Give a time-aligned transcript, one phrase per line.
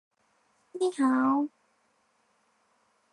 [0.79, 1.49] 有嗎？